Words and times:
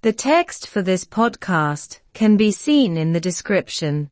The 0.00 0.12
text 0.12 0.68
for 0.68 0.80
this 0.80 1.04
podcast 1.04 1.98
can 2.14 2.36
be 2.36 2.52
seen 2.52 2.96
in 2.96 3.12
the 3.14 3.20
description. 3.20 4.10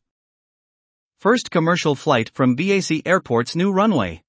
First 1.21 1.49
commercial 1.49 1.95
flight 1.95 2.29
from 2.33 2.55
BAC 2.55 3.03
Airport's 3.05 3.55
new 3.55 3.71
runway. 3.71 4.21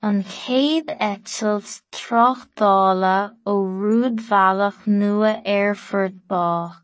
An 0.00 0.24
chéad 0.24 0.86
eitilt 0.98 1.82
tráchtála 1.92 3.36
ó 3.46 3.54
rúidbhealach 3.82 4.86
nua 4.86 5.42
Airfurt 5.44 6.14
Bach. 6.26 6.80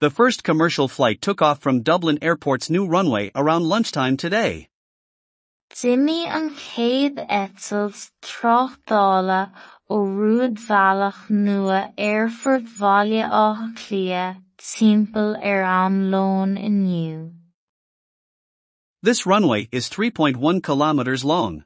The 0.00 0.10
first 0.10 0.44
commercial 0.44 0.86
flight 0.86 1.20
took 1.20 1.42
off 1.42 1.58
from 1.58 1.82
Dublin 1.82 2.20
Airport's 2.22 2.70
new 2.70 2.86
runway 2.86 3.32
around 3.34 3.64
lunchtime 3.64 4.16
today. 4.16 4.68
D'imigh 5.74 6.28
an 6.28 6.50
chéad 6.50 7.26
eitilt 7.28 8.12
tráchtála 8.22 9.50
ó 9.88 10.04
rúidbhealach 10.04 11.30
nua 11.30 11.92
Aerfort 11.96 12.64
Bhaile 12.78 13.22
Átha 13.22 13.74
Cliath 13.76 14.42
timpeall 14.58 15.36
ar 15.42 15.62
an 15.62 16.10
Lón 16.10 16.58
inniu. 16.58 17.32
This 19.02 19.26
runway 19.26 19.68
is 19.70 19.88
3.1 19.88 20.62
kilometers 20.62 21.24
long. 21.24 21.64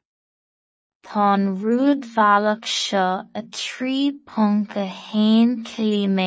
Tá 1.03 1.33
an 1.33 1.57
rúidbhealach 1.57 2.65
seo 2.65 3.27
a 3.33 3.41
3.1 3.41 5.65
km 5.71 6.21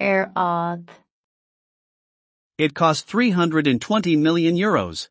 ar 0.00 0.32
fhad. 0.34 0.88
It 2.58 2.74
cost 2.74 3.06
320 3.06 4.16
million 4.16 4.56
euros. 4.56 5.08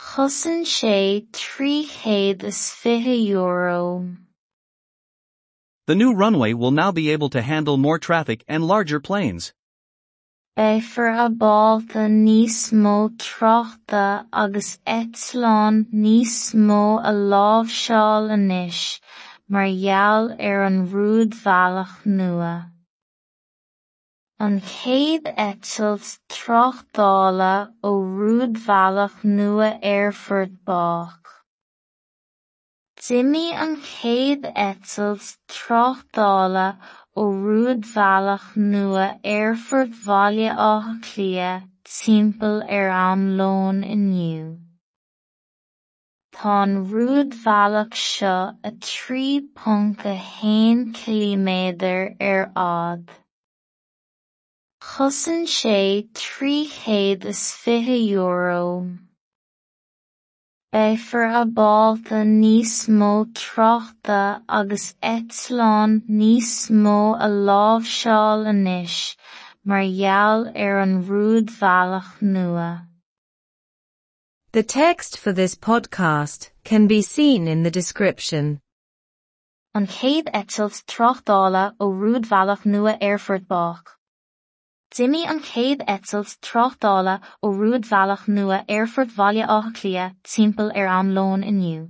Chosann 0.00 0.64
sé 0.64 1.26
trí 1.32 1.84
chéad 1.84 2.44
is 2.44 2.70
fiche 2.70 3.28
euro. 3.34 4.06
The 5.88 5.94
new 5.94 6.12
runway 6.12 6.52
will 6.52 6.70
now 6.70 6.92
be 6.92 7.08
able 7.08 7.30
to 7.30 7.40
handle 7.40 7.78
more 7.78 7.98
traffic 7.98 8.44
and 8.46 8.62
larger 8.62 9.00
planes. 9.00 9.54
Beifir 10.54 11.08
a 11.08 11.30
bálta 11.30 12.04
níos 12.12 12.68
agus 14.30 14.78
eitleán 14.86 15.86
níos 15.90 16.52
mó 16.54 17.00
a 17.02 17.12
lámhseáil 17.32 18.28
anois, 18.36 19.00
mar 19.48 19.64
gheall 19.64 20.36
ar 20.38 20.64
an 20.64 20.88
rúidbhealach 20.88 22.04
nua. 22.04 22.70
An 24.38 24.60
chéad 24.60 25.24
eitilt 25.38 26.18
tráchtála 26.28 27.72
ó 27.82 27.90
rúidbhealach 28.18 29.24
nua 29.24 29.80
Airfurt 29.82 30.52
Bach. 30.66 31.37
D'imigh 33.08 33.56
an 33.64 33.70
chéad 33.80 34.42
eitilt 34.62 35.28
tráchtála 35.52 36.64
ó 37.20 37.22
rúidbhealach 37.44 38.48
nua 38.72 39.06
er 39.24 39.30
Aerfort 39.34 39.94
Bhaile 40.08 40.48
Átha 40.64 40.92
Cliath 41.06 41.70
timpeall 41.92 42.60
ar 42.64 42.74
er 42.80 42.90
an 42.96 43.22
Lón 43.38 43.78
inniu. 43.94 44.50
An 46.56 46.76
rúidbhealach 46.90 47.96
seo 48.02 48.36
a 48.62 48.74
3.1 48.90 50.84
km 51.00 51.50
ar 52.28 52.44
fhad. 52.52 53.08
Er 53.08 53.18
Chosann 54.92 55.42
sé 55.56 55.80
trí 56.12 56.54
chéad 56.76 57.24
is 57.24 57.44
fiche. 57.64 59.07
Beifir 60.70 61.24
a 61.24 61.46
bálta 61.46 62.24
níos 62.28 62.88
mó 62.92 63.24
agus 64.46 64.94
mó 66.70 67.16
a 67.16 67.26
lámhseáil 67.26 68.44
anois, 68.52 69.16
mar 69.64 69.80
gheall 69.80 70.44
ar 70.54 70.80
an 70.80 71.02
rúidbhealach 71.04 72.20
nua. 72.20 72.86
The 74.52 74.62
text 74.62 75.16
for 75.16 75.32
this 75.32 75.54
podcast 75.54 76.50
can 76.64 76.86
be 76.86 77.00
seen 77.00 77.48
in 77.48 77.62
the 77.62 77.70
description. 77.70 78.60
An 79.74 79.86
chéad 79.86 80.28
eitilt 80.34 80.84
tráchtála 80.84 81.76
ó 81.80 81.86
rúidbhealach 81.88 82.66
nua 82.66 82.98
Airfurt 83.00 83.48
Bach. 83.48 83.97
Dimi 84.98 85.24
an 85.30 85.38
céad 85.38 85.82
etils 85.86 86.32
trochdála 86.42 87.12
ó 87.44 87.48
ruúdhealach 87.56 88.24
nua 88.36 88.56
airfurt 88.76 89.12
bhaile 89.18 89.44
ácha 89.56 89.84
lia 89.84 90.06
timppel 90.24 90.72
ar 90.74 90.88
an 90.94 91.12
lón 91.18 91.44
inniu. 91.50 91.84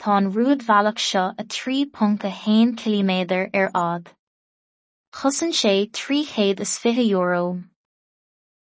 Tá 0.00 0.16
an 0.16 0.32
ruúdhealach 0.32 0.98
seo 0.98 1.22
a 1.38 1.44
trí 1.44 1.76
punt 1.92 2.24
a 2.24 2.32
hain 2.40 2.74
km 2.74 3.12
ar 3.60 3.70
ád. 3.82 4.10
Chosan 5.14 5.54
sé 5.60 5.76
tríchéad 6.00 6.58
is 6.66 6.76
fi 6.76 6.90
euro. 7.12 7.62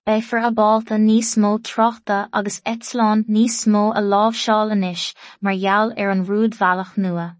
Beifir 0.06 0.44
a 0.44 0.52
balta 0.60 1.00
níos 1.08 1.32
mó 1.38 1.56
trochta 1.70 2.28
agus 2.34 2.60
etláán 2.66 3.24
níos 3.24 3.60
mó 3.66 3.88
a 3.96 4.02
lábhseáil 4.12 4.76
inis 4.76 5.14
mar 5.40 5.56
gheall 5.64 5.96
ar 5.96 6.10
an 6.10 6.26
ruúdhealach 6.26 6.98
nua. 6.98 7.39